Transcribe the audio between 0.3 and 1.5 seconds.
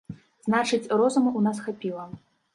Значыць, розуму ў